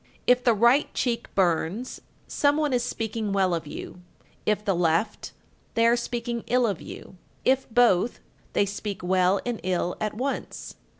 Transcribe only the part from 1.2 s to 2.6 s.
burns, some